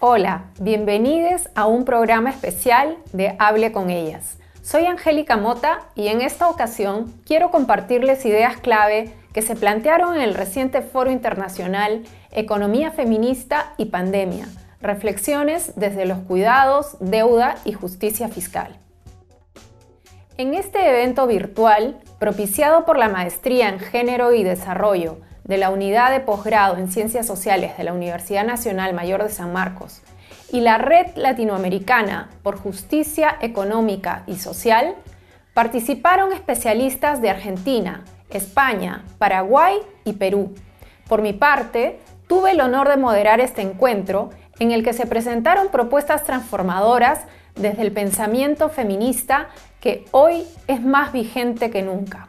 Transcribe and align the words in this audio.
Hola, 0.00 0.44
bienvenidos 0.60 1.48
a 1.56 1.66
un 1.66 1.84
programa 1.84 2.30
especial 2.30 2.98
de 3.12 3.34
Hable 3.40 3.72
con 3.72 3.90
ellas. 3.90 4.38
Soy 4.62 4.86
Angélica 4.86 5.36
Mota 5.36 5.88
y 5.96 6.06
en 6.06 6.20
esta 6.20 6.48
ocasión 6.48 7.12
quiero 7.26 7.50
compartirles 7.50 8.24
ideas 8.24 8.58
clave 8.58 9.12
que 9.32 9.42
se 9.42 9.56
plantearon 9.56 10.14
en 10.14 10.22
el 10.22 10.34
reciente 10.34 10.82
Foro 10.82 11.10
Internacional 11.10 12.04
Economía 12.30 12.92
Feminista 12.92 13.74
y 13.76 13.86
Pandemia, 13.86 14.46
reflexiones 14.80 15.72
desde 15.74 16.06
los 16.06 16.18
cuidados, 16.18 16.96
deuda 17.00 17.56
y 17.64 17.72
justicia 17.72 18.28
fiscal. 18.28 18.78
En 20.36 20.54
este 20.54 20.88
evento 20.88 21.26
virtual, 21.26 21.98
propiciado 22.20 22.84
por 22.84 22.98
la 22.98 23.08
Maestría 23.08 23.68
en 23.68 23.80
Género 23.80 24.32
y 24.32 24.44
Desarrollo 24.44 25.18
de 25.48 25.56
la 25.56 25.70
Unidad 25.70 26.12
de 26.12 26.20
Posgrado 26.20 26.76
en 26.76 26.88
Ciencias 26.88 27.26
Sociales 27.26 27.76
de 27.76 27.82
la 27.82 27.92
Universidad 27.92 28.44
Nacional 28.44 28.94
Mayor 28.94 29.24
de 29.24 29.30
San 29.30 29.52
Marcos 29.52 30.02
y 30.52 30.60
la 30.60 30.78
Red 30.78 31.16
Latinoamericana 31.16 32.30
por 32.42 32.58
Justicia 32.58 33.36
Económica 33.40 34.22
y 34.26 34.36
Social, 34.36 34.94
participaron 35.54 36.32
especialistas 36.32 37.20
de 37.20 37.30
Argentina, 37.30 38.04
España, 38.30 39.04
Paraguay 39.18 39.76
y 40.04 40.12
Perú. 40.14 40.54
Por 41.08 41.22
mi 41.22 41.32
parte, 41.32 41.98
tuve 42.26 42.52
el 42.52 42.60
honor 42.60 42.88
de 42.88 42.96
moderar 42.96 43.40
este 43.40 43.62
encuentro 43.62 44.30
en 44.58 44.70
el 44.70 44.84
que 44.84 44.92
se 44.92 45.06
presentaron 45.06 45.68
propuestas 45.68 46.24
transformadoras 46.24 47.20
desde 47.54 47.82
el 47.82 47.92
pensamiento 47.92 48.68
feminista 48.68 49.48
que 49.80 50.04
hoy 50.10 50.46
es 50.66 50.82
más 50.82 51.12
vigente 51.12 51.70
que 51.70 51.82
nunca. 51.82 52.28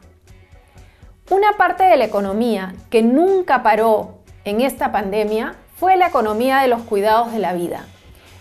Una 1.29 1.53
parte 1.57 1.83
de 1.83 1.95
la 1.95 2.05
economía 2.05 2.73
que 2.89 3.03
nunca 3.03 3.61
paró 3.61 4.15
en 4.45 4.61
esta 4.61 4.91
pandemia 4.91 5.53
fue 5.75 5.95
la 5.95 6.07
economía 6.07 6.57
de 6.57 6.67
los 6.67 6.81
cuidados 6.81 7.31
de 7.31 7.37
la 7.37 7.53
vida. 7.53 7.85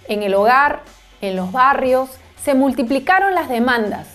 En 0.08 0.22
el 0.22 0.34
hogar, 0.34 0.80
en 1.20 1.36
los 1.36 1.52
barrios, 1.52 2.08
se 2.42 2.54
multiplicaron 2.54 3.34
las 3.34 3.50
demandas 3.50 4.08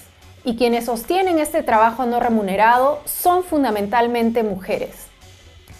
y 0.43 0.55
quienes 0.55 0.85
sostienen 0.85 1.37
este 1.37 1.61
trabajo 1.61 2.07
no 2.07 2.19
remunerado 2.19 2.99
son 3.05 3.43
fundamentalmente 3.43 4.41
mujeres. 4.41 5.05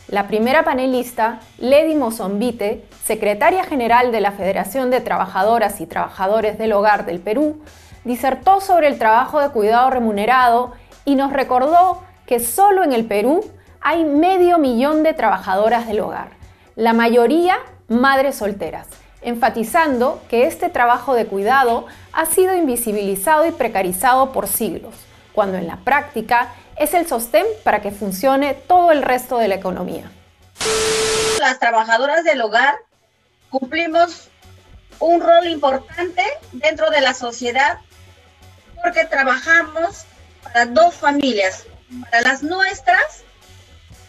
La 0.07 0.27
primera 0.27 0.63
panelista, 0.63 1.39
Lady 1.57 1.95
Mozombite, 1.95 2.85
secretaria 3.03 3.63
general 3.63 4.11
de 4.11 4.21
la 4.21 4.33
Federación 4.33 4.91
de 4.91 5.01
Trabajadoras 5.01 5.81
y 5.81 5.87
Trabajadores 5.87 6.59
del 6.59 6.73
Hogar 6.73 7.07
del 7.07 7.19
Perú, 7.19 7.59
disertó 8.03 8.61
sobre 8.61 8.87
el 8.87 8.99
trabajo 8.99 9.39
de 9.39 9.49
cuidado 9.49 9.89
remunerado 9.89 10.73
y 11.05 11.15
nos 11.15 11.33
recordó 11.33 12.03
que 12.25 12.39
solo 12.39 12.83
en 12.83 12.93
el 12.93 13.05
Perú 13.05 13.49
hay 13.81 14.05
medio 14.05 14.57
millón 14.57 15.03
de 15.03 15.13
trabajadoras 15.13 15.87
del 15.87 15.99
hogar, 15.99 16.29
la 16.75 16.93
mayoría 16.93 17.57
madres 17.87 18.37
solteras, 18.37 18.87
enfatizando 19.21 20.21
que 20.29 20.47
este 20.47 20.69
trabajo 20.69 21.13
de 21.13 21.25
cuidado 21.25 21.85
ha 22.11 22.25
sido 22.25 22.55
invisibilizado 22.55 23.45
y 23.45 23.51
precarizado 23.51 24.31
por 24.31 24.47
siglos, 24.47 24.95
cuando 25.33 25.57
en 25.57 25.67
la 25.67 25.77
práctica 25.77 26.53
es 26.77 26.93
el 26.93 27.07
sostén 27.07 27.45
para 27.63 27.81
que 27.81 27.91
funcione 27.91 28.53
todo 28.53 28.91
el 28.91 29.01
resto 29.03 29.37
de 29.37 29.47
la 29.47 29.55
economía. 29.55 30.11
Las 31.39 31.59
trabajadoras 31.59 32.23
del 32.23 32.41
hogar 32.41 32.75
cumplimos 33.49 34.29
un 34.99 35.21
rol 35.21 35.47
importante 35.47 36.23
dentro 36.53 36.89
de 36.89 37.01
la 37.01 37.13
sociedad 37.13 37.79
porque 38.81 39.05
trabajamos 39.05 40.05
para 40.43 40.65
dos 40.65 40.93
familias, 40.95 41.65
para 42.01 42.21
las 42.21 42.43
nuestras, 42.43 43.23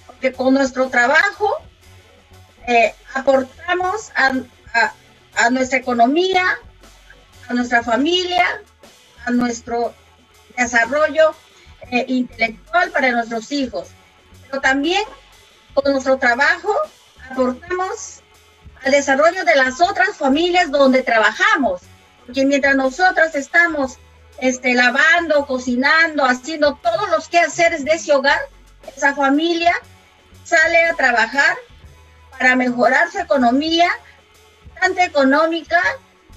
porque 0.06 0.32
con 0.32 0.54
nuestro 0.54 0.88
trabajo 0.88 1.58
eh, 2.66 2.94
aportamos 3.14 4.10
a, 4.14 5.50
nuestra 5.50 5.78
economía, 5.78 6.42
a 7.48 7.54
nuestra 7.54 7.82
familia, 7.82 8.44
a 9.26 9.30
nuestro 9.30 9.94
desarrollo 10.56 11.34
eh, 11.90 12.04
intelectual 12.08 12.90
para 12.90 13.10
nuestros 13.10 13.50
hijos. 13.52 13.88
Pero 14.42 14.60
también 14.60 15.02
con 15.74 15.92
nuestro 15.92 16.18
trabajo 16.18 16.72
aportamos 17.30 18.22
al 18.82 18.92
desarrollo 18.92 19.44
de 19.44 19.56
las 19.56 19.80
otras 19.80 20.16
familias 20.16 20.70
donde 20.70 21.02
trabajamos, 21.02 21.82
porque 22.24 22.44
mientras 22.44 22.76
nosotros 22.76 23.34
estamos 23.34 23.98
este, 24.38 24.74
lavando, 24.74 25.46
cocinando, 25.46 26.24
haciendo 26.24 26.74
todos 26.76 27.08
los 27.10 27.28
quehaceres 27.28 27.84
de 27.84 27.92
ese 27.92 28.12
hogar, 28.12 28.40
esa 28.96 29.14
familia 29.14 29.72
sale 30.44 30.84
a 30.84 30.94
trabajar 30.94 31.56
para 32.30 32.56
mejorar 32.56 33.10
su 33.10 33.18
economía, 33.18 33.88
tanto 34.80 35.00
económica 35.00 35.80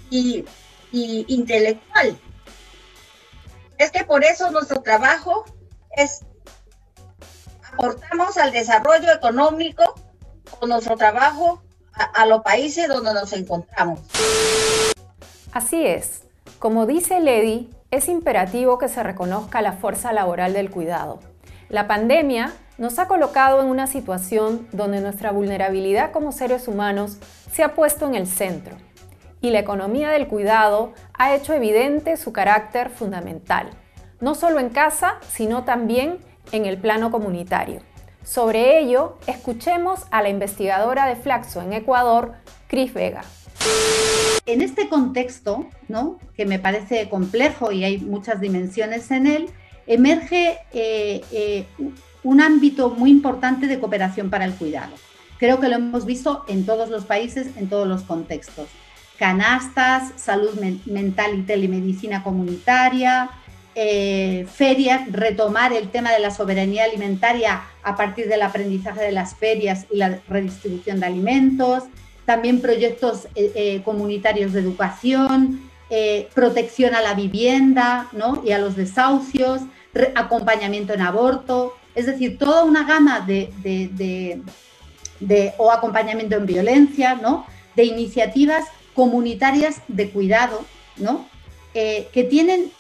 y, 0.10 0.46
y 0.92 1.26
intelectual. 1.28 2.18
Es 3.78 3.92
que 3.92 4.06
por 4.06 4.24
eso 4.24 4.50
nuestro 4.52 4.82
trabajo 4.82 5.46
es 5.92 6.22
aportamos 7.74 8.38
al 8.38 8.52
desarrollo 8.52 9.12
económico 9.12 9.84
con 10.60 10.70
nuestro 10.70 10.96
trabajo 10.96 11.62
a, 11.94 12.04
a 12.04 12.26
los 12.26 12.42
países 12.42 12.88
donde 12.88 13.14
nos 13.14 13.32
encontramos. 13.34 14.00
Así 15.52 15.86
es. 15.86 16.27
Como 16.60 16.88
dice 16.88 17.20
Lady, 17.20 17.70
es 17.92 18.10
imperativo 18.10 18.80
que 18.80 18.88
se 18.88 19.04
reconozca 19.04 19.62
la 19.62 19.74
fuerza 19.74 20.12
laboral 20.12 20.54
del 20.54 20.72
cuidado. 20.72 21.20
La 21.70 21.88
pandemia 21.88 22.52
nos 22.80 22.98
ha 22.98 23.08
colocado 23.08 23.62
en 23.62 23.68
una 23.68 23.86
situación 23.86 24.68
donde 24.72 25.00
nuestra 25.00 25.32
vulnerabilidad 25.32 26.12
como 26.12 26.32
seres 26.32 26.68
humanos 26.68 27.20
se 27.52 27.64
ha 27.64 27.76
puesto 27.76 28.08
en 28.08 28.16
el 28.16 28.26
centro 28.26 28.76
y 29.40 29.52
la 29.52 29.60
economía 29.60 30.10
del 30.10 30.28
cuidado 30.28 30.94
ha 31.14 31.36
hecho 31.36 31.54
evidente 31.54 32.18
su 32.18 32.34
carácter 32.34 32.90
fundamental, 32.90 33.70
no 34.20 34.34
solo 34.34 34.60
en 34.60 34.70
casa, 34.70 35.18
sino 35.30 35.64
también 35.64 36.18
en 36.52 36.66
el 36.66 36.80
plano 36.80 37.12
comunitario. 37.12 37.82
Sobre 38.24 38.80
ello, 38.80 39.18
escuchemos 39.28 40.06
a 40.10 40.24
la 40.24 40.30
investigadora 40.30 41.06
de 41.06 41.16
Flaxo 41.18 41.62
en 41.62 41.74
Ecuador, 41.74 42.34
Cris 42.68 42.96
Vega. 42.96 43.22
En 44.46 44.62
este 44.62 44.88
contexto, 44.88 45.68
que 46.36 46.46
me 46.46 46.58
parece 46.58 47.10
complejo 47.10 47.72
y 47.72 47.84
hay 47.84 47.98
muchas 47.98 48.40
dimensiones 48.40 49.12
en 49.12 49.28
él, 49.28 49.50
emerge 49.88 50.58
eh, 50.74 51.22
eh, 51.32 51.66
un 52.24 52.42
ámbito 52.42 52.90
muy 52.90 53.12
importante 53.12 53.68
de 53.68 53.80
cooperación 53.80 54.30
para 54.30 54.46
el 54.46 54.54
cuidado. 54.54 54.94
Creo 55.38 55.60
que 55.60 55.70
lo 55.70 55.76
hemos 55.76 56.06
visto 56.06 56.46
en 56.48 56.66
todos 56.66 56.90
los 56.90 57.06
países, 57.06 57.56
en 57.58 57.70
todos 57.70 57.88
los 57.88 58.04
contextos. 58.04 58.68
Canastas, 59.18 60.14
salud 60.16 60.60
mental 60.86 61.40
y 61.40 61.42
telemedicina 61.44 62.24
comunitaria, 62.24 63.30
eh, 63.76 64.48
ferias, 64.52 65.12
retomar 65.12 65.72
el 65.74 65.90
tema 65.90 66.12
de 66.12 66.20
la 66.20 66.32
soberanía 66.32 66.86
alimentaria 66.86 67.62
a 67.84 67.96
partir 67.96 68.28
del 68.28 68.42
aprendizaje 68.42 69.02
de 69.02 69.12
las 69.12 69.36
ferias 69.36 69.86
y 69.92 69.98
la 69.98 70.20
redistribución 70.28 71.00
de 71.00 71.06
alimentos, 71.06 71.84
también 72.28 72.60
proyectos 72.60 73.30
eh, 73.36 73.54
eh, 73.56 73.82
comunitarios 73.86 74.52
de 74.52 74.60
educación, 74.60 75.72
eh, 75.90 76.28
protección 76.34 76.94
a 76.94 77.02
la 77.02 77.14
vivienda 77.14 78.10
¿no? 78.12 78.44
y 78.46 78.52
a 78.52 78.60
los 78.60 78.76
desahucios, 78.76 79.62
acompañamiento 80.14 80.94
en 80.94 81.02
aborto, 81.02 81.74
es 81.96 82.06
decir, 82.06 82.38
toda 82.38 82.66
una 82.66 82.84
gama 82.84 83.22
de, 83.22 83.54
de, 85.20 85.54
o 85.58 85.72
acompañamiento 85.72 86.36
en 86.36 86.46
violencia, 86.46 87.16
¿no? 87.16 87.46
de 87.78 87.86
iniciativas 87.86 88.66
comunitarias 88.94 89.82
de 89.88 90.10
cuidado, 90.10 90.66
¿no? 90.98 91.26
que 91.74 92.28
tienen, 92.30 92.72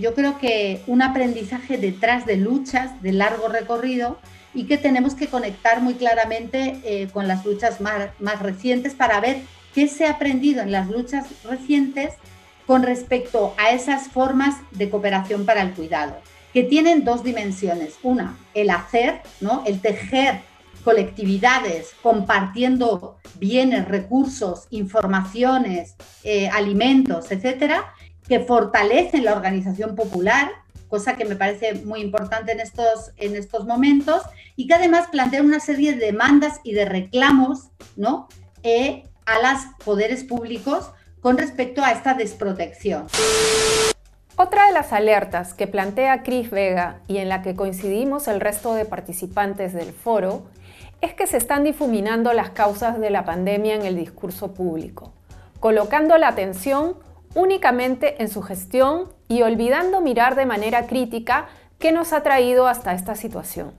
yo 0.00 0.14
creo 0.14 0.38
que 0.38 0.82
un 0.86 1.02
aprendizaje 1.02 1.78
detrás 1.78 2.26
de 2.26 2.36
luchas 2.36 3.02
de 3.02 3.12
largo 3.12 3.48
recorrido 3.48 4.18
y 4.54 4.64
que 4.64 4.78
tenemos 4.78 5.14
que 5.14 5.26
conectar 5.26 5.80
muy 5.80 5.94
claramente 5.94 6.80
eh, 6.84 7.08
con 7.12 7.26
las 7.28 7.44
luchas 7.44 7.80
más, 7.80 8.10
más 8.20 8.40
recientes 8.40 8.94
para 8.94 9.20
ver 9.20 9.42
qué 9.74 9.88
se 9.88 10.06
ha 10.06 10.12
aprendido 10.12 10.62
en 10.62 10.70
las 10.70 10.88
luchas 10.88 11.26
recientes 11.44 12.14
con 12.66 12.82
respecto 12.82 13.54
a 13.58 13.70
esas 13.72 14.08
formas 14.08 14.56
de 14.70 14.88
cooperación 14.88 15.44
para 15.44 15.60
el 15.60 15.72
cuidado, 15.72 16.16
que 16.52 16.62
tienen 16.62 17.04
dos 17.04 17.22
dimensiones. 17.22 17.96
Una, 18.02 18.38
el 18.54 18.70
hacer, 18.70 19.20
¿no? 19.40 19.62
el 19.66 19.80
tejer 19.80 20.40
colectividades 20.82 21.92
compartiendo 22.02 23.16
bienes, 23.36 23.88
recursos, 23.88 24.66
informaciones, 24.70 25.96
eh, 26.22 26.48
alimentos, 26.48 27.32
etcétera, 27.32 27.92
que 28.28 28.40
fortalecen 28.40 29.24
la 29.24 29.32
organización 29.32 29.94
popular 29.94 30.50
cosa 30.94 31.16
que 31.16 31.24
me 31.24 31.34
parece 31.34 31.74
muy 31.84 32.00
importante 32.00 32.52
en 32.52 32.60
estos, 32.60 33.10
en 33.16 33.34
estos 33.34 33.66
momentos, 33.66 34.22
y 34.54 34.68
que 34.68 34.74
además 34.74 35.08
plantea 35.10 35.42
una 35.42 35.58
serie 35.58 35.94
de 35.94 36.06
demandas 36.06 36.60
y 36.62 36.72
de 36.72 36.84
reclamos 36.84 37.70
¿no? 37.96 38.28
Eh, 38.62 39.02
a 39.26 39.40
los 39.40 39.60
poderes 39.84 40.22
públicos 40.22 40.92
con 41.20 41.36
respecto 41.36 41.82
a 41.82 41.90
esta 41.90 42.14
desprotección. 42.14 43.08
Otra 44.36 44.66
de 44.66 44.72
las 44.72 44.92
alertas 44.92 45.52
que 45.52 45.66
plantea 45.66 46.22
Cris 46.22 46.50
Vega 46.52 47.00
y 47.08 47.16
en 47.16 47.28
la 47.28 47.42
que 47.42 47.56
coincidimos 47.56 48.28
el 48.28 48.40
resto 48.40 48.74
de 48.74 48.84
participantes 48.84 49.72
del 49.72 49.92
foro 49.92 50.46
es 51.00 51.12
que 51.14 51.26
se 51.26 51.38
están 51.38 51.64
difuminando 51.64 52.32
las 52.32 52.50
causas 52.50 53.00
de 53.00 53.10
la 53.10 53.24
pandemia 53.24 53.74
en 53.74 53.84
el 53.84 53.96
discurso 53.96 54.54
público 54.54 55.12
colocando 55.64 56.18
la 56.18 56.28
atención 56.28 56.94
únicamente 57.34 58.22
en 58.22 58.28
su 58.28 58.42
gestión 58.42 59.12
y 59.28 59.42
olvidando 59.42 60.00
mirar 60.00 60.36
de 60.36 60.46
manera 60.46 60.86
crítica 60.86 61.46
qué 61.78 61.92
nos 61.92 62.12
ha 62.12 62.22
traído 62.22 62.66
hasta 62.66 62.94
esta 62.94 63.14
situación. 63.14 63.72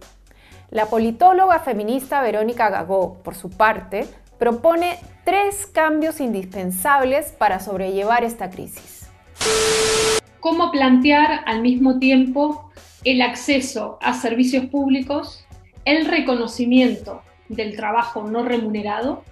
La 0.69 0.88
politóloga 0.88 1.60
feminista 1.60 2.22
Verónica 2.22 2.69
Gagó, 2.69 3.16
por 3.24 3.36
su 3.36 3.50
parte, 3.50 4.06
propone 4.38 4.98
tres 5.24 5.68
cambios 5.68 6.19
indispensables 6.19 7.31
para 7.31 7.60
sobrellevar 7.60 8.24
esta 8.24 8.50
crisis. 8.50 9.10
¿Cómo 10.40 10.72
plantear 10.72 11.42
al 11.46 11.62
mismo 11.62 12.00
tiempo 12.00 12.72
el 13.04 13.22
acceso 13.22 13.98
a 14.01 14.13
servicios 14.13 14.66
públicos, 14.66 15.46
el 15.86 16.06
reconocimiento 16.06 17.22
del 17.50 17.75
trabajo 17.75 18.24
no 18.24 18.44
remunerado 18.44 19.24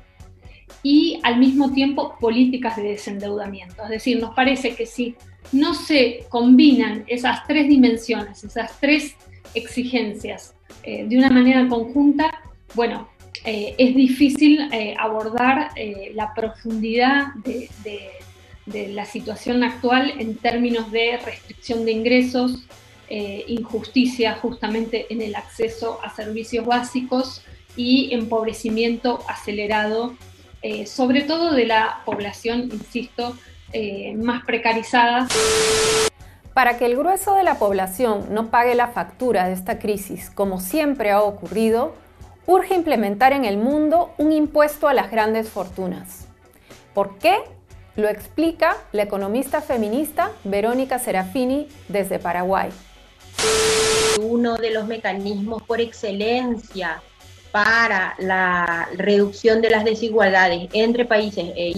y 0.81 1.19
al 1.23 1.39
mismo 1.39 1.71
tiempo 1.71 2.15
políticas 2.19 2.75
de 2.77 2.83
desendeudamiento? 2.83 3.83
Es 3.83 3.89
decir, 3.89 4.19
nos 4.19 4.33
parece 4.33 4.75
que 4.75 4.85
si 4.85 5.15
no 5.51 5.73
se 5.73 6.25
combinan 6.29 7.03
esas 7.07 7.45
tres 7.47 7.67
dimensiones, 7.67 8.43
esas 8.43 8.79
tres 8.79 9.15
exigencias 9.53 10.55
eh, 10.83 11.05
de 11.07 11.17
una 11.17 11.29
manera 11.29 11.67
conjunta, 11.67 12.41
bueno, 12.73 13.09
eh, 13.45 13.75
es 13.77 13.95
difícil 13.95 14.69
eh, 14.71 14.95
abordar 14.97 15.71
la 16.13 16.33
profundidad 16.33 17.33
de, 17.43 17.69
la 18.65 19.05
situación 19.05 19.63
actual 19.63 20.13
en 20.19 20.37
términos 20.37 20.91
de 20.91 21.17
restricción 21.17 21.85
de 21.85 21.91
ingresos, 21.91 22.65
injusticia 23.09 24.35
justamente 24.35 25.05
en 25.09 25.21
el 25.21 25.35
acceso 25.35 25.99
a 26.01 26.09
servicios 26.09 26.65
básicos 26.65 27.43
y 27.75 28.13
empobrecimiento 28.13 29.19
acelerado, 29.27 30.15
sobre 30.85 31.21
todo 31.21 31.53
de 31.53 31.65
la 31.65 32.01
población, 32.05 32.69
insisto, 32.71 33.35
más 34.17 34.45
precarizada. 34.45 35.27
Para 36.53 36.77
que 36.77 36.85
el 36.85 36.95
grueso 36.95 37.33
de 37.35 37.43
la 37.43 37.55
población 37.55 38.27
no 38.29 38.51
pague 38.51 38.75
la 38.75 38.87
factura 38.87 39.47
de 39.47 39.53
esta 39.53 39.79
crisis, 39.79 40.29
como 40.29 40.59
siempre 40.59 41.09
ha 41.11 41.21
ocurrido, 41.21 41.95
urge 42.45 42.75
implementar 42.75 43.33
en 43.33 43.45
el 43.45 43.57
mundo 43.57 44.13
un 44.17 44.31
impuesto 44.31 44.87
a 44.87 44.93
las 44.93 45.09
grandes 45.09 45.49
fortunas. 45.49 46.27
¿Por 46.93 47.17
qué? 47.17 47.37
Lo 47.95 48.07
explica 48.07 48.75
la 48.91 49.03
economista 49.03 49.61
feminista 49.61 50.31
Verónica 50.43 50.99
Serafini 50.99 51.67
desde 51.87 52.19
Paraguay. 52.19 52.69
Uno 54.21 54.55
de 54.57 54.71
los 54.71 54.85
mecanismos 54.87 55.63
por 55.63 55.81
excelencia 55.81 57.01
para 57.53 58.15
la 58.17 58.89
reducción 58.95 59.61
de 59.61 59.69
las 59.69 59.85
desigualdades 59.85 60.69
entre 60.73 61.05
países 61.05 61.51
e 61.55 61.71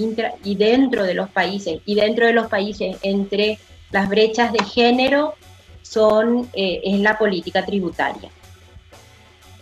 y 0.45 0.55
dentro 0.55 1.03
de 1.03 1.13
los 1.13 1.29
países 1.29 1.81
y 1.85 1.95
dentro 1.95 2.25
de 2.25 2.31
los 2.31 2.47
países 2.47 2.95
entre 3.01 3.59
las 3.91 4.07
brechas 4.07 4.53
de 4.53 4.63
género 4.63 5.33
son, 5.81 6.49
eh, 6.53 6.79
es 6.81 7.01
la 7.01 7.17
política 7.17 7.65
tributaria. 7.65 8.29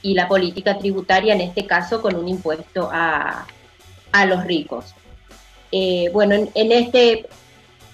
Y 0.04 0.14
la 0.14 0.28
política 0.28 0.78
tributaria 0.78 1.34
en 1.34 1.42
este 1.42 1.66
caso 1.66 2.00
con 2.00 2.16
un 2.16 2.28
impuesto 2.28 2.90
a, 2.92 3.48
los 4.28 4.44
ricos. 4.44 4.94
Eh, 5.72 6.12
bueno, 6.14 6.36
en, 6.54 6.72
este 6.72 7.26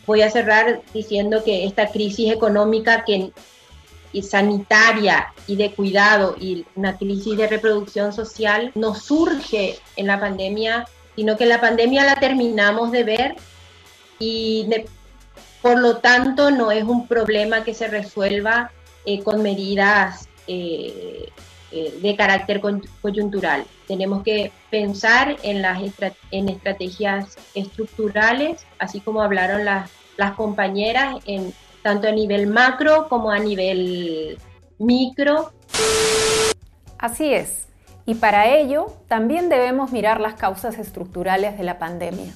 voy 0.05 0.23
a 0.23 0.29
cerrar 0.29 0.81
diciendo 0.93 1.41
que 1.45 1.63
esta 1.63 1.87
crisis 1.87 2.33
económica 2.33 3.05
que, 3.05 3.31
y 4.11 4.23
sanitaria 4.23 5.33
y 5.47 5.55
de 5.55 5.71
cuidado 5.71 6.35
y 6.39 6.65
una 6.75 6.97
crisis 6.97 7.37
de 7.37 7.47
reproducción 7.47 8.13
social 8.13 8.71
no 8.75 8.95
surge 8.95 9.79
en 9.95 10.07
la 10.07 10.19
pandemia, 10.19 10.87
sino 11.15 11.37
que 11.37 11.45
la 11.45 11.61
pandemia 11.61 12.05
la 12.05 12.15
terminamos 12.15 12.91
de 12.91 13.03
ver 13.03 13.35
y 14.19 14.67
por 15.61 15.79
lo 15.79 15.97
tanto, 15.97 16.51
no 16.51 16.71
es 16.71 16.83
un 16.83 17.07
problema 17.07 17.63
que 17.63 17.73
se 17.73 17.87
resuelva 17.87 18.71
eh, 19.05 19.21
con 19.23 19.41
medidas 19.41 20.29
eh, 20.47 21.29
eh, 21.71 21.99
de 22.01 22.15
carácter 22.15 22.61
coyuntural. 23.01 23.65
Tenemos 23.87 24.23
que 24.23 24.51
pensar 24.69 25.35
en, 25.43 25.61
las 25.61 25.81
en 26.31 26.49
estrategias 26.49 27.37
estructurales, 27.55 28.65
así 28.77 29.01
como 29.01 29.21
hablaron 29.21 29.65
las, 29.65 29.89
las 30.15 30.33
compañeras, 30.33 31.17
en, 31.25 31.53
tanto 31.81 32.07
a 32.07 32.11
nivel 32.11 32.47
macro 32.47 33.07
como 33.09 33.31
a 33.31 33.39
nivel 33.39 34.37
micro. 34.77 35.51
Así 36.97 37.33
es. 37.33 37.67
Y 38.05 38.15
para 38.15 38.47
ello 38.47 38.87
también 39.07 39.49
debemos 39.49 39.91
mirar 39.91 40.19
las 40.19 40.33
causas 40.33 40.79
estructurales 40.79 41.57
de 41.57 41.63
la 41.63 41.77
pandemia. 41.77 42.33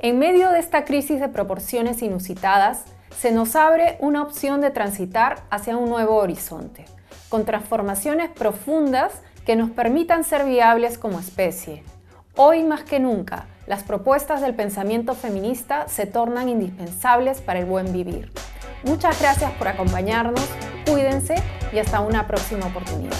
En 0.00 0.18
medio 0.18 0.50
de 0.50 0.58
esta 0.58 0.84
crisis 0.84 1.18
de 1.20 1.28
proporciones 1.28 2.02
inusitadas, 2.02 2.84
se 3.16 3.32
nos 3.32 3.56
abre 3.56 3.96
una 4.00 4.22
opción 4.22 4.60
de 4.60 4.70
transitar 4.70 5.42
hacia 5.50 5.76
un 5.76 5.88
nuevo 5.88 6.16
horizonte, 6.16 6.84
con 7.28 7.44
transformaciones 7.44 8.30
profundas 8.30 9.22
que 9.44 9.56
nos 9.56 9.70
permitan 9.70 10.22
ser 10.24 10.44
viables 10.44 10.98
como 10.98 11.18
especie. 11.18 11.82
Hoy 12.36 12.62
más 12.62 12.84
que 12.84 13.00
nunca, 13.00 13.46
las 13.66 13.82
propuestas 13.82 14.40
del 14.40 14.54
pensamiento 14.54 15.14
feminista 15.14 15.88
se 15.88 16.06
tornan 16.06 16.48
indispensables 16.48 17.40
para 17.40 17.58
el 17.58 17.64
buen 17.64 17.92
vivir. 17.92 18.30
Muchas 18.84 19.20
gracias 19.20 19.50
por 19.52 19.68
acompañarnos, 19.68 20.44
cuídense 20.86 21.34
y 21.72 21.78
hasta 21.78 22.00
una 22.00 22.26
próxima 22.26 22.66
oportunidad. 22.66 23.16